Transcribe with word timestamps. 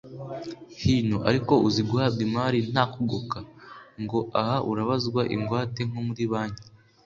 hino!!! 0.81 1.17
ariko 1.29 1.53
uzi 1.67 1.81
guhabwa 1.89 2.21
imari 2.27 2.59
nta 2.71 2.83
kugoka, 2.93 3.37
ngo 4.03 4.19
aha 4.41 4.55
urabazwa 4.71 5.21
ingwate 5.35 5.81
nko 5.89 5.99
muri 6.07 6.23
banki!! 6.31 6.67